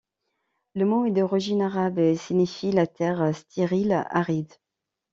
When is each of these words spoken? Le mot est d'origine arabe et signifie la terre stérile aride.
Le 0.73 0.83
mot 0.85 1.05
est 1.05 1.11
d'origine 1.11 1.61
arabe 1.61 1.99
et 1.99 2.15
signifie 2.17 2.71
la 2.71 2.87
terre 2.87 3.35
stérile 3.35 4.03
aride. 4.09 4.51